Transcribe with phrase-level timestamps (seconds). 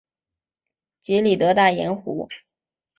[0.99, 2.27] 杰里德大盐湖。